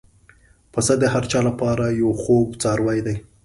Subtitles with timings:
[0.73, 3.15] پسه د هر چا له پاره یو خوږ څاروی دی.